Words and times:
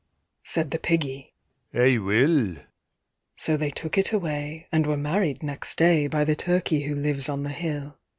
Said 0.41 0.71
the 0.71 0.79
Piggy, 0.79 1.31
"I 1.75 1.99
will." 1.99 2.55
So 3.35 3.55
they 3.55 3.69
took 3.69 3.99
it 3.99 4.11
away, 4.11 4.65
and 4.71 4.87
were 4.87 4.97
married 4.97 5.43
next 5.43 5.75
day 5.77 6.07
By 6.07 6.23
the 6.23 6.35
Turkey 6.35 6.85
who 6.85 6.95
lives 6.95 7.29
on 7.29 7.43
the 7.43 7.49
hill. 7.51 7.99